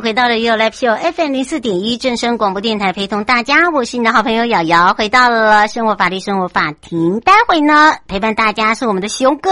[0.00, 4.94] 回到了 You Live Show FM 零四点一正声广播电台，陪同大家，我是你的好朋友瑶瑶。
[4.94, 9.50] 回到了生活法律生活法庭，待会呢陪伴大家是我们的熊哥，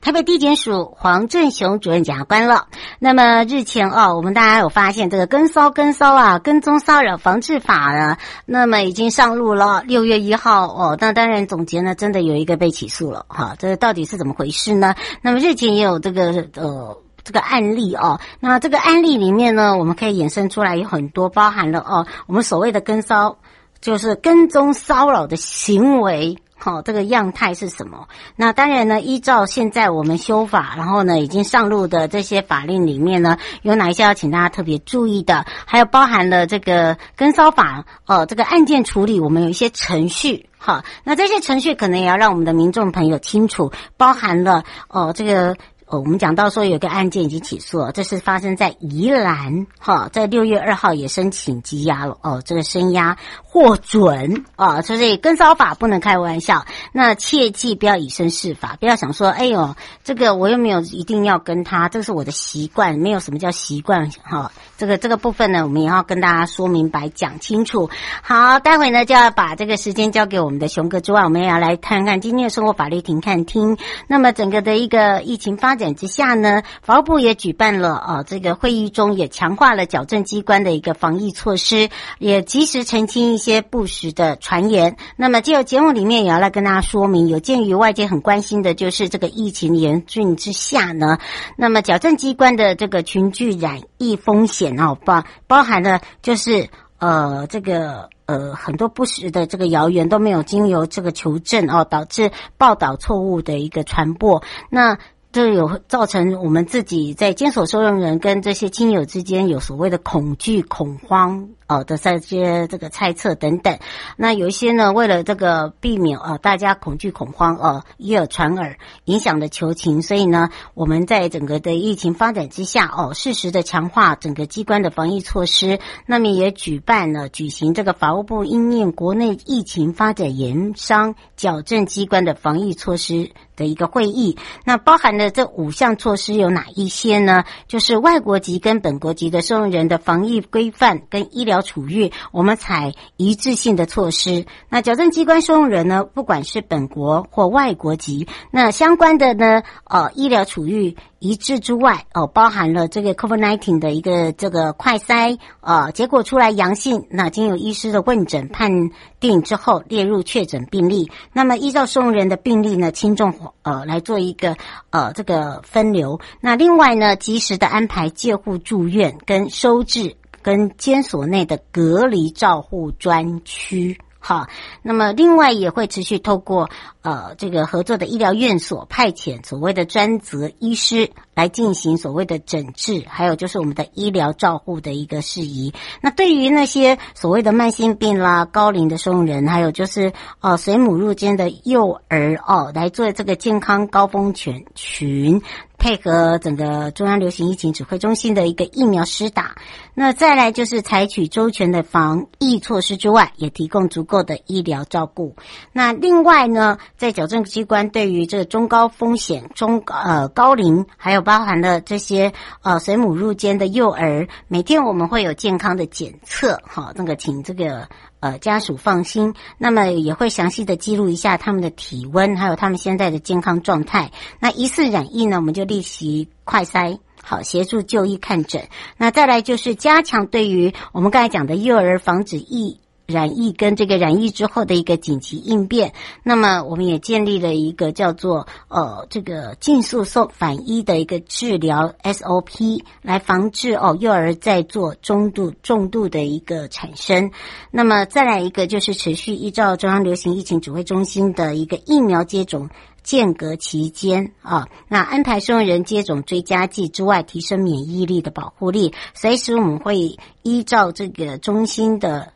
[0.00, 2.66] 台北地检署黄振雄主任检察官了。
[2.98, 9.82] 那么日前哦，我们大家有发现这个跟骚跟骚啊，跟踪骚扰防治法呢，那么已经上路了。
[9.88, 14.94] 六月一号哦，那当然总结呢，真的有一个被起诉了哈，这到底是怎么回事呢？
[15.22, 16.98] 那么日前也有这个呃。
[17.28, 23.36] 这个案例哦，那这个案例里面呢，我们可以衍生出来有很多，包含了哦，我们所谓的跟骚，
[23.82, 28.08] 就是跟踪骚扰的行为，好，这个样态是什么？
[28.34, 35.44] 那当然呢，依照现在我们修法，然后呢已经上路的这些法令里面呢，有哪一些要请大家特别注意的？
[35.66, 45.54] 还有包含了这个跟骚法，哦，这个案件处理，我们有一些程序，好，那这些程序可能也要让我们的民众朋友清楚，包含了哦这个。
[45.90, 59.74] 哦，我们讲到说有个案件已经起诉了，这是发生在宜兰，哈，在六月二号也申请羁押了，哦，这个声押获准，啊，所以跟骚法不能开玩笑，那切记不要以身试法，不要想说，哎呦，
[60.04, 67.88] 这个我又没有一定要跟他，这是我的习惯，没有什么叫习惯，哈，这个这个部分呢，我们也要跟大家说明白，讲清楚。
[68.22, 84.96] 好，待会呢就要把这个时间交给我们的熊哥之外，我们也要来看看今天的生活法律庭看听，那么整个的一个疫情发展之下呢，法务部也举办了啊，这个会议中也强化了矫正机关的一个防疫措施，也及时澄清一些不实的传言。
[85.16, 91.18] 那么，就节目里面也要来跟大家说明，有鉴于外界很关心的就是这个疫情严峻之下呢，
[91.56, 96.68] 那么矫正机关的这个群聚染疫风险哦，包包含了就是
[96.98, 104.42] 呃这个呃很多不实的这个谣言都没有经由这个求证哦，导致报道错误的一个传播。
[104.70, 104.98] 那
[105.30, 111.50] 这有造成我们自己在监所受用人跟这些亲友之间有所谓的恐惧、恐慌。
[111.68, 113.78] 哦的这些这个猜测等等，
[114.16, 137.44] 那有一些呢，为了这个避免啊大家恐惧恐慌哦，以耳传耳，影响了求情，所以呢，我们在整个的疫情发展之下哦，适时的强化整个机关的防疫措施，那么也举办了举行这个法务部应应国内疫情发展研商矫正机关的防疫措施的一个会议，那包含的这五项措施有哪一些呢？
[137.66, 141.57] 就是外国籍跟本国籍的受用人的防疫规范跟医疗。
[141.62, 144.46] 处遇我们采一致性的措施。
[144.68, 161.10] 那矫正机关收容人呢，不管是本国或外国籍，那相关的呢，呃，医疗处遇一致之外，哦，包含了这个 COVID-19 的一个这个快筛，呃，结果出来阳性，那经由医师的问诊判定之后列入确诊病例。
[161.32, 164.56] 那么依照收容人的病例呢，轻重呃来做一个
[164.90, 166.20] 呃这个分流。
[166.40, 170.16] 那另外呢，及时的安排介护住院跟收治。
[170.48, 174.46] 跟监所内的隔离照护专区，好，
[174.80, 176.70] 那么另外也会持续透过
[177.02, 185.74] 呃这个合作的医疗院所派遣所谓的专责医师来进行所谓的诊治，还有就是我们的医疗照护的一个事宜。
[186.00, 195.42] 那对于那些所谓的慢性病啦、高龄的收容人，还有就是呃随母入监的幼儿哦，来做这个健康高风险群。
[195.78, 199.54] 配合整个中央流行疫情指挥中心的一个疫苗施打，
[199.94, 205.36] 那再来就是采取周全的防疫措施之外，也提供足够的医疗照顾。
[205.72, 212.32] 那另外呢，在矫正机关对于这个中高风险、中呃高龄，还有包含了这些
[212.62, 217.88] 呃随母入监的幼儿，每天我们会有健康的检测，好，那个请这个。
[218.20, 224.10] 呃，家属放心，那么也会详细的记录一下他们的体温，还有他们现在的健康状态。
[224.40, 228.68] 那疑似染疫呢，我们就立即快筛，好协助就医看诊。
[228.96, 247.30] 那再来就是加强对于我们刚才讲的幼儿防止疫染疫跟这个染疫之后的一个紧急应变，那么我们也建立了一个叫做呃这个尽速送反医的一个治疗 SOP，来防治哦幼儿在做中度重度的一个产生。
[247.70, 252.68] 那么再来一个就是持续依照中央流行疫情指挥中心的一个疫苗接种
[253.02, 258.92] 间隔期间啊，那安排收容人接种追加剂之外，提升免疫力的保护力。
[259.14, 262.34] 随时我们会依照这个中心的。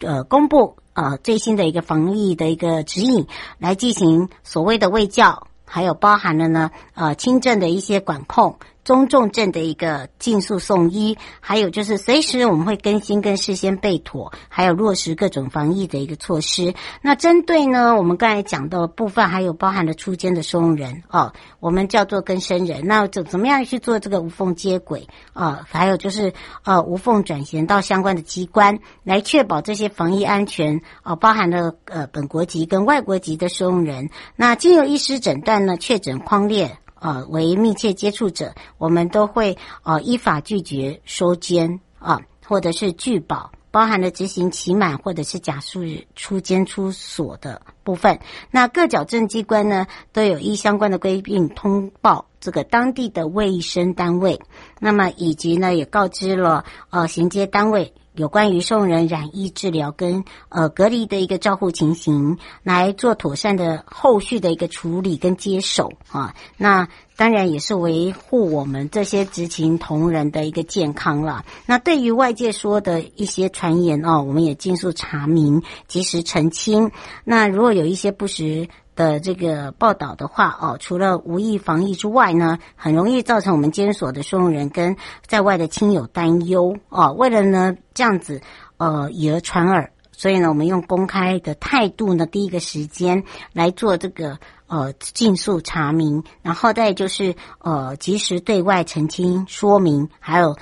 [0.00, 3.26] 呃，公布呃最新的一个防疫的一个指引，
[3.58, 8.58] 来进行所谓的卫教，还有包含了呢呃轻症的一些管控。
[8.86, 16.72] 中重症的一个尽速送医，还有就是随时我们会更新跟事先备妥，还有落实各种防疫的一个措施。
[17.02, 22.86] 那针对呢，我们刚才讲的部分，还有包含了出监的收容人哦，我们叫做跟生人。
[22.86, 25.66] 那怎怎么样去做这个无缝接轨啊？
[25.68, 34.10] 还有就是呃无缝转衔到相关的机关，来确保这些防疫安全哦，包含了呃本国籍跟外国籍的收容人。
[34.36, 36.78] 那经由医师诊断呢，确诊框列。
[36.98, 48.18] 呃，为密切接触者，我们都会呃依法拒绝收监啊，或者是拒保，包含了执行期满或者是假数日出监出所的部分。
[48.50, 54.40] 那各矫正机关呢，都有依相关的规定通报这个当地的卫生单位，
[54.80, 57.92] 那么以及呢，也告知了呃衔接单位。
[58.16, 71.44] 有关于送人染疫治疗跟呃隔离的一个照护情形，来做妥善的后续的一个处理跟接手啊，那当然也是维护我们这些执勤同仁的一个健康了。
[71.66, 76.90] 那对于外界说的一些传言哦，我们也尽速查明，及时澄清。
[77.24, 78.68] 那如果有一些不实。
[78.96, 84.96] 的这个报道的话哦，除了无意防疫之外呢，很容易造成我们监所的收容人跟
[85.26, 87.12] 在外的亲友担忧哦。
[87.12, 88.40] 为了呢这样子
[88.78, 93.22] 呃以讹传讹，所以呢我们用公开的态度呢，第一个时间
[93.52, 100.56] 来做这个呃尽速查明，然后再就是呃及时对外澄清说明，还有。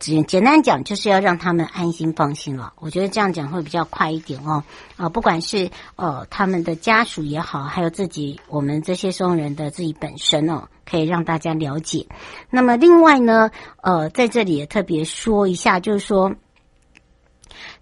[0.00, 2.72] 简简单讲，就是要让他们安心放心了。
[2.80, 4.64] 我觉得这样讲会比较快一点哦。
[4.96, 12.06] 啊、不管是呃他们的家属也好，还有自己我们这些送人的自己本身哦，可以让大家了解。
[12.48, 13.50] 那么另外呢，
[13.82, 16.32] 呃，在这里也特别说一下，就是说，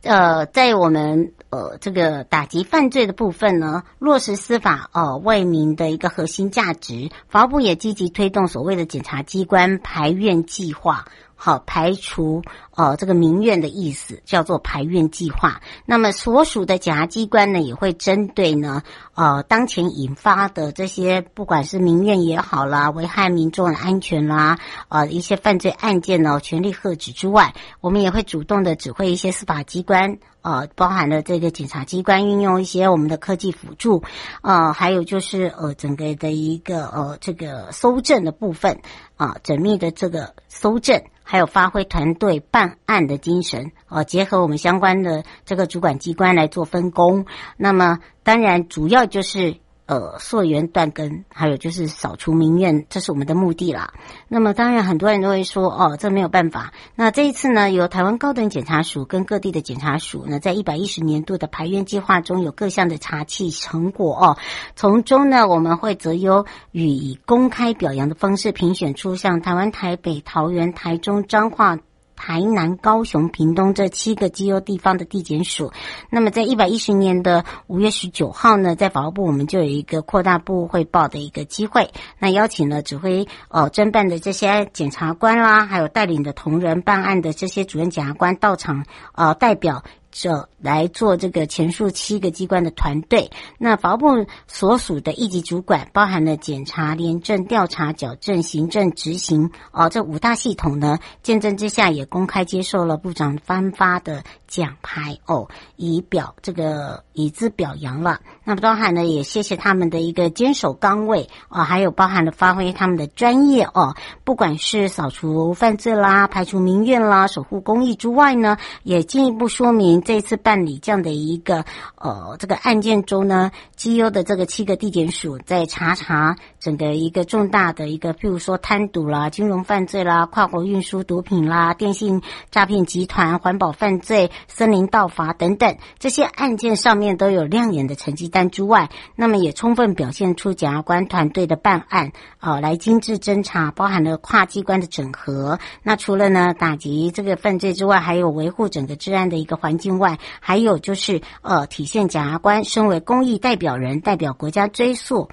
[0.03, 11.05] 呃，在我们呃这个打击犯罪的部分呢，落实司法呃为民的一个核心价值，法务部也积极推动所谓的检察机关排院计划。
[11.41, 12.43] 好，排除
[12.79, 15.61] 哦这个民怨的意思，叫做排院计划。
[15.85, 18.85] 那么所属的检察机关呢，也会针对呢
[19.15, 34.05] 呃当前引发的这些，不管是民怨也好啦，危害民众的安全啦，呃一些犯罪案件呢，全力遏止之外，我们也会主动的指挥一些司法机关，呃包含了这个检察机关运用一些我们的科技辅助，
[34.43, 38.81] 呃还有就是呃整个的一个呃这个搜证的部分
[39.17, 41.03] 啊，缜密的这个搜证。
[41.31, 47.27] 还有发挥团队办案的精神，哦，结合我们相关的这个主管机关来做分工。
[47.57, 49.57] 那么，当然主要就是。
[49.89, 53.95] 呃，溯源断根，还有就是扫除民怨，这是我们的目的啦。
[54.29, 56.75] 那么，当然很多人都会说，哦，这没有办法。
[56.95, 64.37] 那这一次呢，由台湾高等检察署跟各地的检察署呢，在一百一十年度的排冤计划中有各项的查缉成果哦。
[64.77, 71.79] 从中呢，我们会择优予以公开表扬的方式评选出像台湾台北、桃园、台中、彰化。
[72.19, 75.73] 台南、高雄、屏东这七个绩优地方的地检署，
[76.11, 88.85] 那么在一百一十年的五月十九号呢，在法务部我们就有一个扩大部汇报的一个机会，那邀请了指挥呃侦办的这些检察官啦，还有带领的同仁办案的这些主任检察官到场，
[89.15, 89.85] 呃，代表。
[90.19, 108.19] 者来做这个前述七个机关的团队，那法务部所属的一级主管，包含了检察、廉政、调查、矫正、行政、执行，哦，这五大系统呢，见证之下也公开接受了部长颁发的奖牌哦，以表这个以资表扬了。
[108.43, 120.03] 那么包含呢，也谢谢他们的一个坚守岗位、哦，还有包含了发挥他们的专业哦，不管是扫除犯罪啦、排除民怨啦、守护公益之外呢，也进一步说明。
[120.03, 121.65] 这次办理这样的一个
[121.97, 145.59] 呃这个案件中呢，绩优的这个七个地检署在查查整个一个重大的一个，譬如说贪渎啦、金融犯罪啦、跨国运输毒品啦、电信诈骗集团、环保犯罪森林盗伐等等这些案件上面都有亮眼的成绩单之外，那么也充分表现出检察官团队的办案啊、呃，来精致侦查，包含了跨机关的整合。
[145.83, 155.29] 那除了呢打击这个犯罪之外，还有维护整个治安的一个环境外，还有就是呃体现检察官身为公益代表人，代表国家追诉。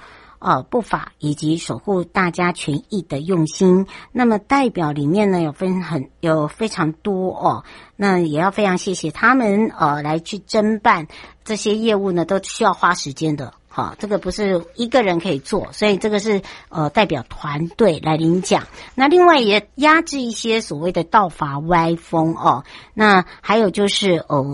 [0.45, 7.63] 呃，不法以及守护大家权益的用心，那么代表里面呢有分很有非常多哦，
[7.95, 11.07] 那也要非常谢谢他们呃来去侦办
[11.43, 18.67] 这些业务呢，都需要花时间的，好、这个不是一个人可以做，所以这个是呃代表团队来领奖。
[18.93, 24.45] 那另外也压制一些所谓的盗伐歪风哦，那还有就是呃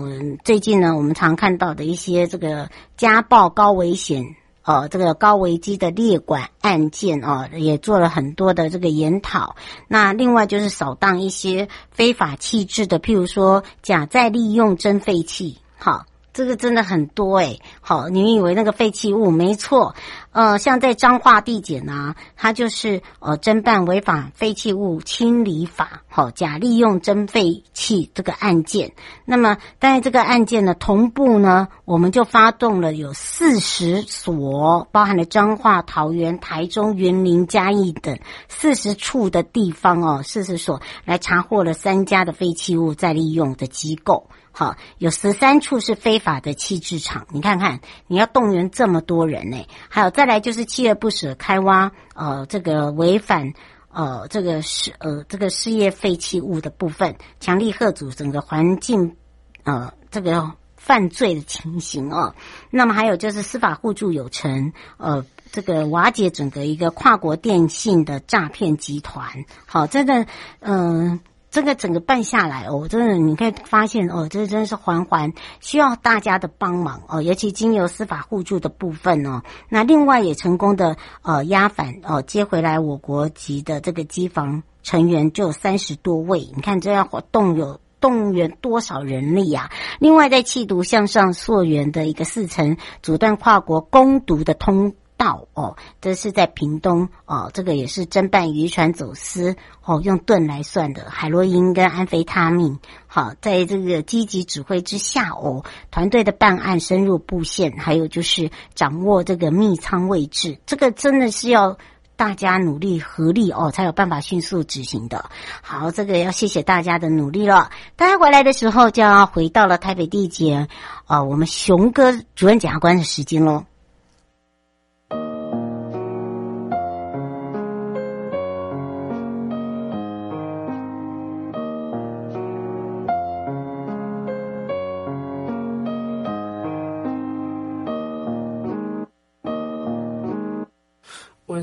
[0.42, 4.36] 最近呢我们常看到的一些这个家暴高危险。
[4.64, 9.56] 哦，这个高危机的列管案件哦，也做了很多的这个研讨。
[9.88, 16.06] 那另外就是扫荡一些非法弃置的，譬如说假再利用真废弃，好。
[16.32, 19.30] 这个真的很多诶，好，你以为那个废弃物？
[19.30, 19.94] 没错，
[20.32, 28.92] 呃，像在彰化地检啊，它就是呃侦办违法废弃物清理法，好，假利用真废弃这个案件。
[29.26, 44.28] 那么，但是这个案件呢，同步呢，我们就发动了有四十所，包含了彰化、桃园、台中、云林、嘉义等四十处的地方哦，四十所来查获了三家的废弃物再利用的机构。
[44.54, 49.66] 好，有十三处是非法的弃置场，你看看，你要动员这么多人呢？
[49.88, 53.54] 还有再来就是锲而不舍开挖，呃，这个违反
[53.90, 59.16] 呃这个事呃这个事业废弃物的部分，强力吓阻整个环境
[59.64, 62.34] 呃这个犯罪的情形哦。
[62.70, 69.46] 那么还有就是司法互助有成，呃，这个瓦解整个一个跨国电信的诈骗集团。
[69.64, 70.26] 好，这个
[70.60, 71.20] 嗯。
[71.52, 79.42] 这个整个办下来哦，真的你可以发现哦，这真的是环环需要大家的帮忙哦，尤其经由司法互助的部分哦。
[79.68, 89.70] 那另外也成功的呃押返哦接回来我国籍的这个机房成员就有三十多位，你看这样活动有动员多少人力呀？
[89.98, 94.94] 另外在气毒向上溯源的一个四层阻断跨国攻毒的通。
[95.22, 102.80] 道哦，这是在屏东哦，这个也是侦办渔船走私哦，用吨来算的海洛因跟安非他命。
[103.06, 111.78] 好，在这个积极指挥之下哦，团队的办案深入布线，还有就是掌握这个密仓位置，这个真的是要
[112.16, 115.30] 大家努力合力哦，才有办法迅速执行的。
[115.62, 117.70] 好，这个要谢谢大家的努力了。
[117.94, 120.66] 大家回来的时候就要回到了台北地检
[121.06, 123.66] 啊、我们熊哥主任检察官的时间喽。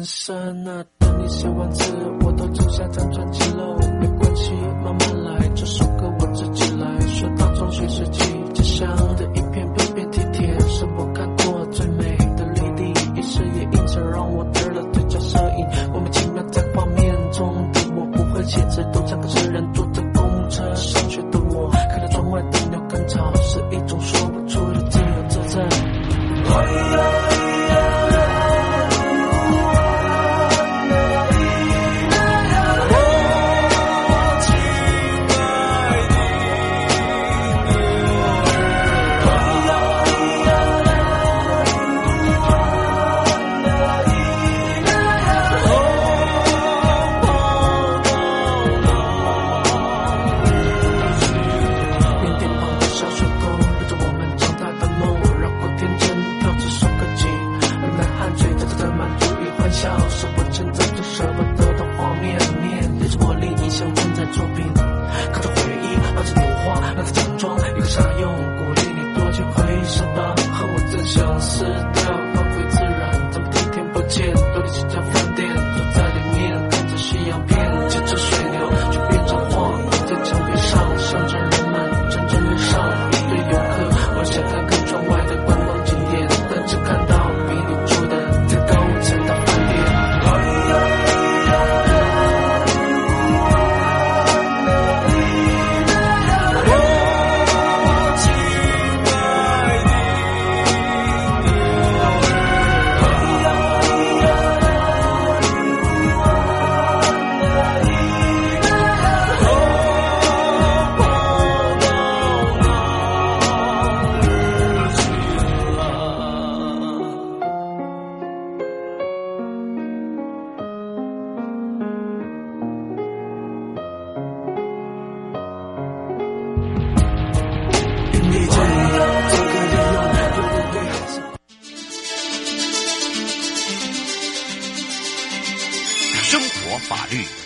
[0.09, 1.83] 问声啊，等你写完字，
[2.23, 3.77] 我都只下张专辑喽。
[3.99, 4.51] 没关系，
[4.83, 6.99] 慢慢来，这首歌我自己来。
[7.01, 11.05] 说到中学时期，家乡的一片片片体贴，是我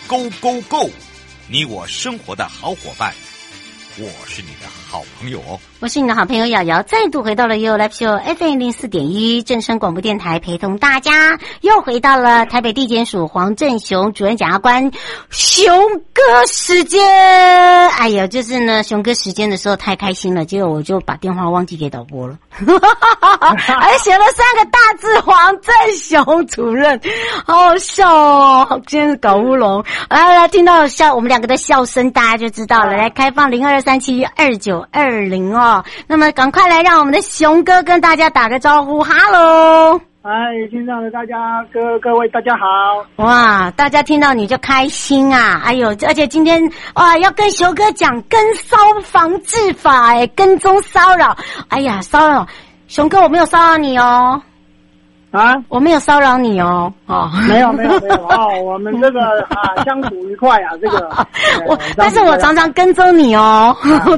[0.08, 0.90] ，Go Go Go！
[1.48, 3.14] 你我生活的好伙伴，
[3.98, 5.60] 我是你的好朋友哦。
[5.80, 14.92] 我是你的好朋友瑶瑶，再度回到了 You Live Show FM 零四点一正声广播电台，陪同大家又回到了台北地检署黄正雄主任检察官
[15.32, 15.76] 熊
[16.14, 17.04] 哥时间。
[17.90, 22.38] 哎呀，就是呢，熊哥时间的时候太开心了，结果我就把电话忘记给导播了，
[23.58, 27.02] 还写了三个大字“黄正雄主任”，
[27.48, 28.82] 好好笑哦！
[28.86, 32.94] 今天是搞乌龙，来来，听到笑，我们两个的笑声，大家就知道了。
[32.94, 35.84] 来，开放零二三七二九二零哦。
[36.08, 40.00] 那么，赶快来让我们的熊哥跟大家打个招呼，哈喽！
[40.26, 40.32] 嗨，
[40.72, 41.36] 线上的大家，
[41.74, 42.66] 各各位大家好！
[43.18, 45.62] 哇，大家听到你就开心啊！
[45.66, 46.64] 哎呦，而且今天
[46.96, 51.36] 哇，要跟熊哥讲跟骚防治法，哎，跟踪骚扰，
[51.68, 52.48] 哎呀，骚扰，
[52.88, 54.42] 熊哥，我没有骚扰你哦。
[55.32, 59.20] 啊，我没有骚扰你哦，哦， 没有没有没有哦，我们这个
[59.50, 61.10] 啊相处愉快啊，这个
[61.68, 64.18] 我，但是我常常跟踪你哦，我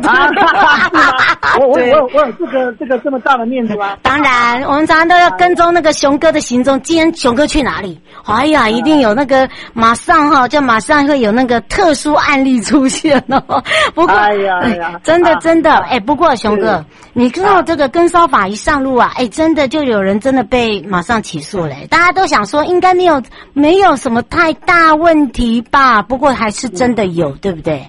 [1.59, 3.95] 我我 有我有这个这个这么大的面子吗？
[4.01, 7.99] 当然，我们常常都要跟踪那个熊哥的行踪，今天熊哥去哪里？
[8.25, 13.63] 哎呀，一定有那个马上哈，就马上会有那个特殊案例出现哦。
[13.95, 21.05] 不过，哎呀真的真的，哎，不过熊哥，你知道这个跟梢法一上路啊，哎，真的就有人真的被马。
[21.05, 23.21] 上起诉嘞，大家都想说应该没有
[23.53, 26.01] 没有什么太大问题吧？
[26.01, 27.81] 不过还是真的有，对不对？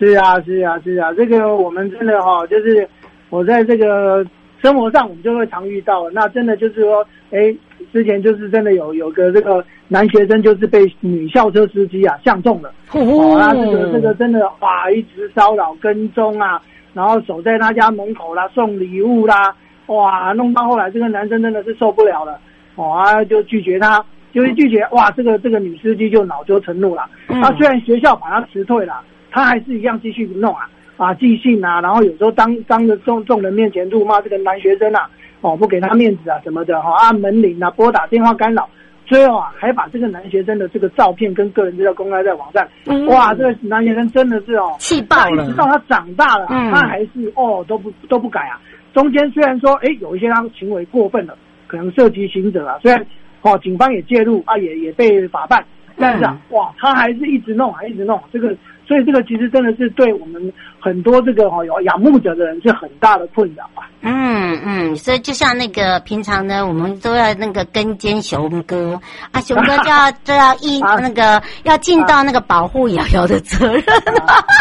[0.00, 2.86] 是啊，是啊，是啊，这个我们真的哈、哦，就是
[3.30, 4.26] 我在这个
[4.60, 6.10] 生活上，我们就会常遇到。
[6.10, 7.54] 那真的就是说，哎，
[7.92, 16.60] 之前就是真的有有个这个男学生，就是被女校车司机啊相中了，哦，那这个这个真的哇，一直骚扰跟踪啊，
[16.92, 19.54] 然后守在他家门口啦，送礼物啦。
[19.86, 22.40] 哇，弄到后来，这个男生真的是受不了了，
[22.74, 24.04] 啊，就拒绝他，
[24.36, 24.86] 就是拒绝。
[24.92, 27.08] 哇，这个这个女司机就恼羞成怒了。
[27.26, 30.68] 他虽然学校把她辞退了，她还是一样继续弄啊，
[30.98, 35.08] 啊，寄信啊，然后有时候当当着众众人面前辱骂这个男学生啊，
[35.40, 38.68] 哦，不给他面子啊什么的，哈，按门铃啊，拨打电话干扰，
[39.06, 42.68] 最后啊，还把这个男学生的这个照片跟个人资料公开在网上。
[43.06, 45.46] 哇，这个男学生真的是哦，气爆了。
[45.46, 48.60] 直到他长大了，他还是哦都不都不改啊。
[48.92, 52.78] 中间虽然说，哎，有一些他行为过分了，可能涉及刑责啊。
[52.82, 53.06] 虽然，
[53.46, 55.64] 哦，警方也介入啊，也也被法办，
[55.96, 58.54] 但是啊，哇，他还是一直弄啊，一直弄这个。
[58.86, 63.82] 所以这个其实真的是对我们很多这个哈有仰慕者的人是很大的困扰啊。
[64.02, 69.00] 嗯嗯，所以就像那个平常呢，我们都要那个跟监熊哥
[69.32, 73.82] 啊，熊哥就要就要一那个要尽到那个保护瑶瑶的责任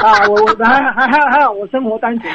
[0.01, 0.27] 啊。
[0.27, 2.33] 我我还还还还有我生活单纯。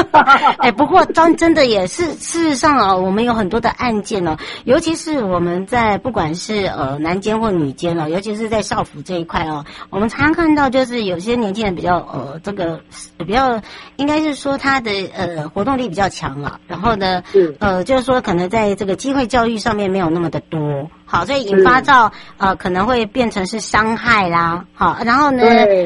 [0.58, 11.18] 哎，不过真真的也是事实上啊，我们有很多的案件哦，尤其是我们在不管是呃男监或女监了，尤其是在少辅这一块哦，我们常常看到就是有。
[11.26, 12.80] 这些年轻人比较呃，这个
[13.18, 13.60] 比较
[13.96, 17.20] 应该是说他的呃活动力比较强了，然后呢，
[17.58, 25.42] 呃，就是说可能在这个机会教育上面没有那么的多，好，所以引发到呃可能会变成是伤害啦，好，然后呢，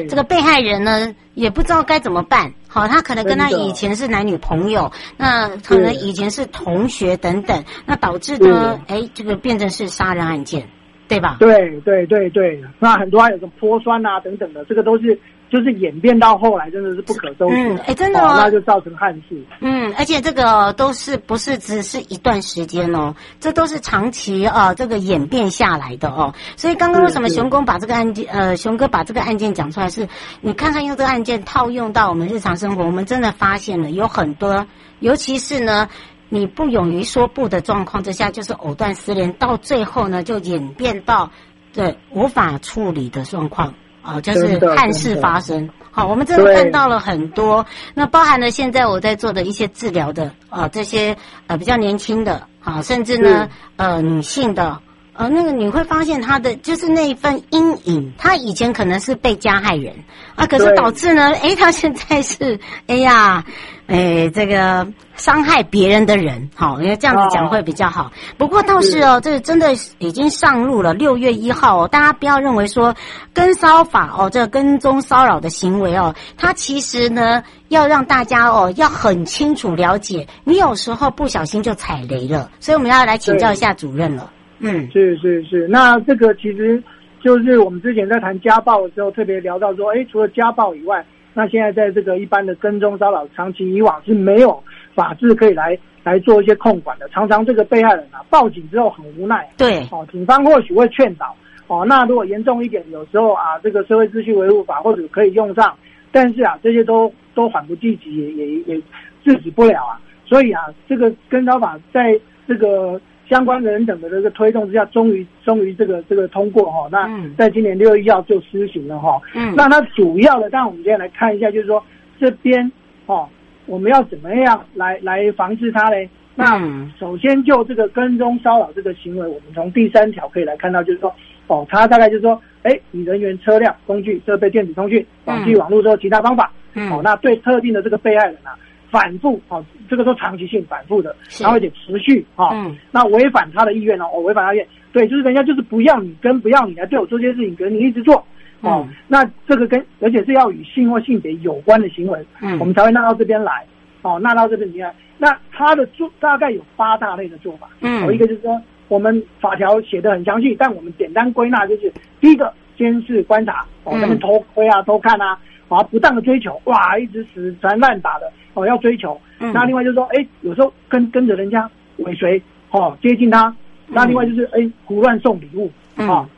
[0.07, 10.69] 这个被害人呢也不知道该怎么办，好，他可能跟他以前是男女朋友，那可能以前是同学等等，那导致呢，哎，这个变成是杀人案件。
[11.11, 11.37] 对吧？
[11.39, 15.19] 对对对对，那很多还有个泼酸啊等等的，这个都是
[15.49, 17.55] 就是演变到后来真的是不可收拾。
[17.57, 19.43] 嗯，哎，真的哦，那就造成憾事。
[19.59, 26.33] 嗯，而且这个都是不是只是一段时间哦，这都是长期啊、呃、这个演变下来的哦。
[26.55, 30.07] 所以刚刚为什么熊工把这个案件呃熊哥把这个案件讲出来是，是
[30.39, 34.65] 你看看用这个案件套用到我们日常生活，我们真的发现了有很多，
[34.99, 35.89] 尤其是呢。
[36.33, 41.29] 你不勇于说不的状况之下，就是藕断丝连，到最后呢，就演变到
[41.73, 45.69] 对无法处理的状况啊，就是憾事发生。
[45.91, 51.17] 好，我们真的看到了很多，那包含了现在我在做的一些治疗的啊，这些
[51.47, 54.79] 呃比较年轻的啊，甚至呢呃女性的
[55.11, 59.93] 呃那个你会发现她的就是那一份阴影，她以前可能是被加害人
[60.35, 63.43] 啊，可是导致呢，哎，她现在是哎呀。
[63.91, 68.09] 哎，这个伤害别人的人，好，因为这样子讲会比较好。
[68.37, 70.93] 不过倒是哦，这个真的已经上路了。
[70.93, 72.95] 六月一号哦，大家不要认为说
[73.33, 82.49] 跟骚法哦，这个跟踪骚扰的行为哦，它其实呢要让大家哦要很清楚了解，你有时候不小心就踩雷了。
[82.61, 84.31] 所以我们要来请教一下主任了。
[84.59, 86.81] 嗯，是是是，那这个其实
[87.21, 91.05] 就是我们之前在谈家暴的时候特别聊到说，哎，除了家暴以外。
[91.33, 94.61] 那现在在这个一般的跟踪骚扰，长期以往是没有
[94.93, 97.07] 法制可以来来做一些控管的。
[97.09, 101.35] 常常这个被害人啊报警之后很无奈，对，哦，警方或许会劝导，
[101.67, 105.77] 哦，那如果严重一点，有时候啊，这个社会秩序维护法或者可以用上，
[106.11, 108.81] 但是啊，这些都都缓不济急，也也也
[109.23, 109.99] 制止不了啊。
[110.25, 112.99] 所以啊，这个跟骚法在这个
[113.31, 116.89] 相关人等的这个推动之下，终于终于这个这个通过哈、哦。
[116.91, 119.21] 那在今年六月一号就施行了哈、哦。
[119.33, 119.55] 嗯。
[119.55, 121.81] 那它主要的，当然我们今天来看一下，就是说
[122.19, 122.71] 这边
[123.05, 123.27] 哦，
[123.65, 126.09] 我们要怎么样来来防治它嘞？
[126.35, 126.59] 那
[126.99, 131.11] 首先就这个跟踪骚扰这个行为，我们从第三条可以来看到，就是说。
[131.47, 138.55] 哦，它大概就是说，哎，以人员、车辆、工具、设备、电子通讯、网际网络之后其他方法，嗯，哦，那对特定的这个被害人啊，
[138.91, 148.15] 反复，啊，这个都长期性反复的，然后而且持续，哈、哦，嗯，那违反他的意愿哦，违反他意愿，对，就是人家就是不要你跟不要你来对我做这些事情，可是你一直做，
[148.59, 153.65] 哦，嗯、那这个跟而且是要与性或性别有关的行为，嗯，我们才会纳到这边来，
[154.01, 158.61] 哦，纳到这边来，那他的做大概有八大类的做法，嗯，有一个就是说。
[158.91, 165.39] 我们法条写的很详细，但我们简单归纳就是：第一个，监视观察，哦，他们偷窥啊、偷看啊，
[165.75, 169.19] 啊，不当的追求，哇，一直死缠烂打的，哦，要追求。
[169.39, 169.51] 嗯。
[169.53, 173.55] 那另外就是说，哎，有时候跟跟着人家尾随，哦，接近他。
[173.87, 176.29] 那另外就是，哎，胡乱送礼物，啊。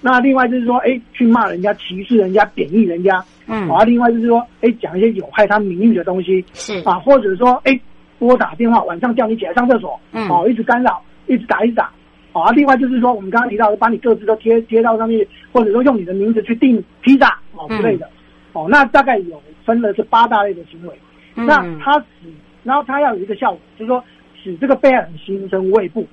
[0.00, 3.22] 那另外就是说，哎，去骂人家、歧视人家、贬义人家。
[3.46, 3.68] 嗯。
[3.68, 6.44] 啊，另外就是说，哎，讲一些有害他名誉的东西。
[6.54, 6.78] 是。
[6.84, 7.80] 啊，或者说，哎，
[8.18, 11.02] 拨打电话，晚上叫你起来上厕所，嗯，哦，一直干扰。
[11.28, 11.90] 一直打一直打，
[12.30, 12.52] 好啊。
[12.52, 18.08] 另外就是说，我们刚刚提到的，把你各自都贴贴到上面，或者说用你的名字去订披萨哦之类的，
[18.56, 20.94] 哦，那大概有分了是八大类的行为。
[21.34, 22.28] 嗯、那他使，
[22.64, 24.02] 然后他要有一个效果，就是说
[24.42, 26.06] 使这个被害人心生畏怖，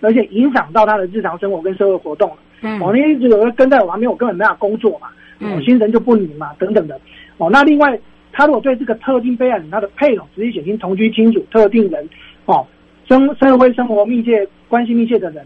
[0.00, 2.36] 而且影响到他的日常生活跟社会活动了。
[2.62, 5.08] 嗯，哦，因为一直有人跟在我旁边，我根本没法工作嘛，
[5.40, 6.98] 嗯，心神就不宁嘛，等等的。
[7.36, 7.98] 哦，那另外，
[8.32, 12.08] 他如果对这个特定被害人，他的配偶、直系血亲、同居亲属、特定人，
[12.46, 12.66] 哦。
[13.08, 15.44] 生社会生活密切、关系密切的人，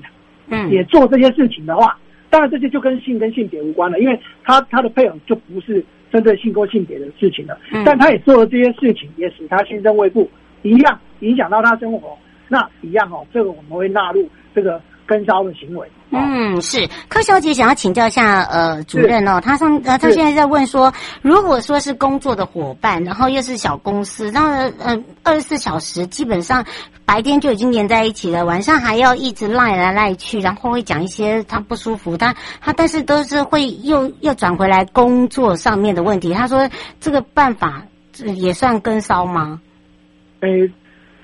[0.48, 5.82] 嗯，也做这些事情的话，当然这些就跟性跟性别无关了，因为他他的配偶就不是
[6.14, 10.30] 针对性或性别的事情了，嗯，但他也做了这些事情，也使他心生畏怖，
[10.62, 14.80] 一样影响到他生活，那一样哦，这个我们会纳入这个。
[15.06, 26.64] 跟骚的行为，嗯，是柯小姐想要请教一下，呃，主任哦，他上呃，他现在在问说，如果说是工作的伙伴，然后又是小公司，那呃，二十四小时基本上
[27.04, 36.32] 白天就已经连在一起了，晚上还要一直赖来赖去，然后会讲一些他不舒服，他他但是都是会又又转回来工作上面的问题。
[36.32, 37.82] 他说这个办法
[38.36, 39.60] 也算跟骚吗？
[40.40, 40.70] 诶，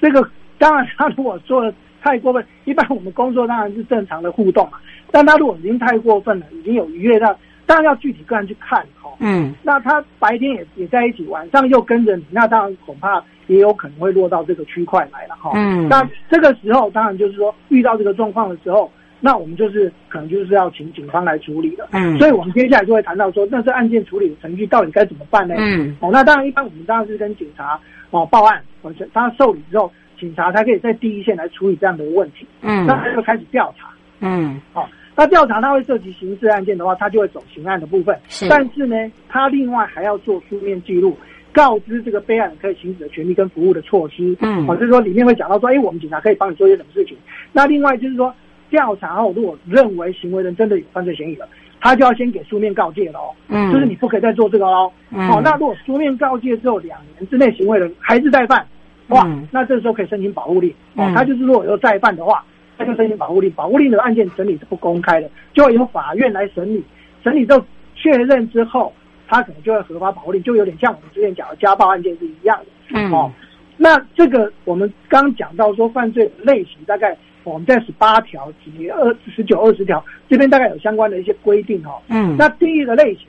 [0.00, 1.72] 这个当然，他如果做了。
[2.02, 4.78] 太过分，一般我们工作当然是正常的互动嘛。
[5.10, 7.36] 但他如果已经太过分了，已经有逾越到，
[7.66, 9.10] 当然要具体个人去看哈。
[9.18, 15.50] 嗯，那他白天也也在一起，晚上又跟着你，那当然恐怕也有可能会落到这个区块来了哈。
[15.54, 21.88] 嗯，那这个时候当然就是说遇到这个状况的时候，那我们就是可能就是要请警方来处理的。
[21.90, 25.54] 嗯，所以我们接下来就会谈到说，那这案件处理的程序到底该怎么办呢？
[25.58, 27.78] 嗯，哦，那当然一般我们当然是跟警察
[28.10, 29.90] 哦报案，而且他受理之后。
[30.20, 32.46] 警察才可以在第一线来处理这样的问题。
[32.60, 33.88] 嗯，那他就开始调查。
[34.20, 38.14] 嗯，好、哦，那调查他会涉及刑事案件的话，他就会走刑案的部分。
[38.28, 38.94] 是，但是呢，
[39.30, 41.16] 他另外还要做书面记录，
[41.52, 44.36] 告知这个被害人可以行使的权利跟服务的措施。
[44.40, 47.16] 嗯，好、哦，就是说里面会讲到说，哎，我们警察可以帮你做些什么事情。
[47.52, 48.34] 那另外就是说，
[48.68, 51.48] 调查后如果认为行为人真的有犯罪嫌疑了，
[51.80, 53.32] 他就要先给书面告诫了哦。
[53.48, 54.92] 嗯，就是你不可以再做这个喽。
[55.10, 58.66] 嗯，好、哦，那如果书面告诫之后两年之内行为人还是再犯。
[59.10, 60.74] 哇，那这时候可以申请保护令。
[60.94, 62.44] 哦，他就是如果有再犯的话，
[62.78, 63.50] 他就申请保护令。
[63.52, 66.82] 保护令的案件审理是不公开的，就要由法院来审理。
[67.22, 68.92] 审理之后确认之后，
[69.28, 72.66] 他可能就会核发保护令，就有点像我们之前讲的家暴案件是一样的。
[72.94, 73.30] 嗯，哦，
[73.76, 82.00] 那这个我们刚讲到说犯罪类型，大概我们在十八条及二十九、二十条这边大概有相关的一些规定哦。
[82.08, 83.26] 嗯，那第一个类型，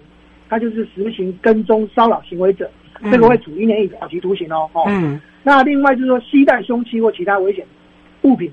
[0.49, 2.69] 它就是实行跟踪骚扰行为者，
[3.09, 4.69] 这个会处一年以上有期徒刑哦。
[4.73, 5.19] 哦，嗯。
[5.43, 7.65] 那另外就是说，携带凶器或其他危险
[8.21, 8.51] 物品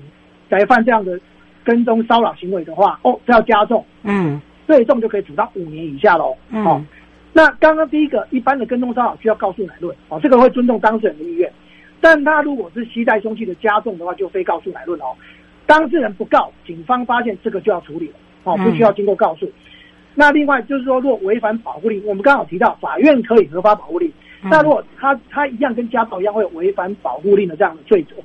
[0.49, 1.19] 来犯这样的
[1.63, 6.35] 跟踪骚扰行为的话，哦，这要加重，嗯，最重就可以处到五年以下喽。
[6.49, 6.83] 嗯，哦，
[7.31, 11.51] 那刚刚第一个一般的跟踪骚扰需要告诉乃论，哦，这个会尊重当事人的意愿，
[12.01, 15.13] 但他如果是携带凶器的加重的话，就非告诉乃论哦。
[15.67, 19.45] 当事人不告，警方发现这个就要处理了，哦，不需要经过告诉。
[19.45, 19.53] 嗯，
[20.15, 24.11] 那另外就是说，如果违反保护令，我们刚好提到法院可以核发保护令。
[24.41, 28.15] 那如果他他一样跟家暴一样会有违反保护令的这样的罪责，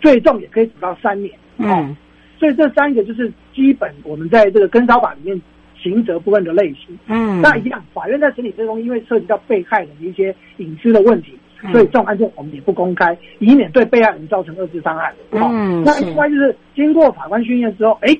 [0.00, 1.32] 最重也可以处到三年。
[1.58, 1.96] 嗯，
[2.38, 5.42] 所以这三个就是基本我们在这个跟骚法里面
[5.76, 6.96] 刑责部分的类型。
[7.06, 11.38] 嗯，那一样，法院在审理之中，因为涉及到被害人的一些隐私的问题，
[11.72, 15.12] 所以这种案件我们也不公开，以免对被害人造成二次伤害。
[15.32, 18.16] 嗯，那另外就是经过法官训练之后，哎，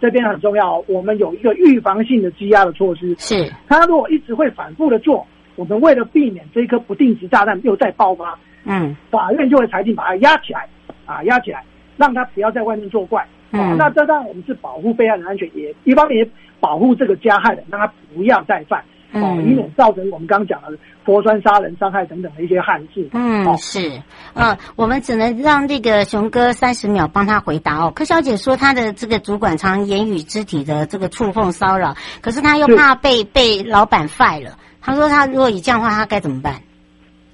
[0.00, 3.14] 这边很重要，我们有一个预防性的羁押的措施。
[3.18, 5.26] 是，他如果一直会反复的做，
[5.62, 10.68] 我们为了避免这一颗不定时炸弹又再爆发，嗯，法院就会裁定把它压起来，
[11.06, 11.62] 啊，压起来，
[11.96, 13.22] 让他不要在外面作怪。
[13.52, 18.82] 啊、嗯，那这当然我们是保护被害人安全，也一方面也保护这个加害人，让他不要再犯。
[19.12, 23.08] 哦，以免造成我们刚刚讲的佛酸杀人、伤害等等的一些憾事。
[23.12, 24.02] 嗯，哦、是，
[24.34, 27.92] 嗯，我们只能让这个熊哥三十秒帮他回答哦。
[27.94, 34.56] 柯小姐说，她的这个主管常言语、肢体的这个触碰骚扰，可是她又怕被被老板 fire 了。
[34.82, 36.54] 她说，他如果以这样的话，他该怎么办？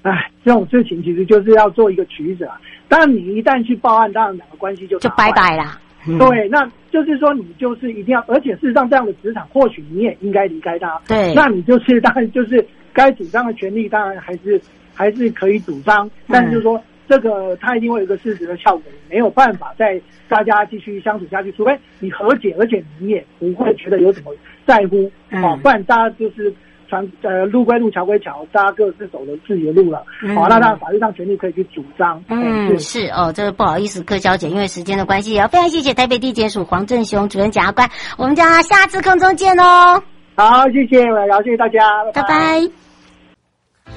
[0.03, 2.47] 哎，这种事情其实就是要做一个取舍。
[2.87, 5.77] 当然，你一旦去报案，当然两个关系就就拜拜啦。
[6.07, 11.01] 嗯、对，那就是说你就是一定要，而且事实上这样的职场，或许你也应该离开他。
[11.07, 14.61] 对，那你就是当然就是该主张的权利，当然还是
[14.93, 24.33] 还是可以主张，但是就是说、嗯、这个他一定会有一个事实的效果，没有办法再大家继续相处下去，除非你和解，而且你也不会觉得有什么
[24.65, 26.53] 在乎，嗯、哦，不然大家就是。
[26.89, 29.99] 船呃，路归路，桥归桥，大家各自走了自己的路了。
[29.99, 32.21] 好、嗯哦，那当然法律上权利可以去主张。
[32.27, 40.01] 嗯，是，是哦，这个不好意思，柯小姐，因为时间的关系，也非常谢谢台北地检署黄正雄主任检察官，我们将下次空中见哦。
[40.35, 41.79] 好，谢谢，我要谢谢大家，
[42.13, 42.27] 拜拜。
[42.27, 42.71] 拜拜。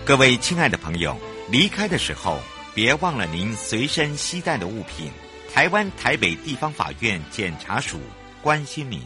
[0.05, 1.17] 各位亲爱的朋友，
[1.51, 2.37] 离开的时候
[2.75, 5.11] 别忘了您随身携带的物品。
[5.55, 7.99] 台湾台北地方法院检察署
[8.43, 9.01] 关心您。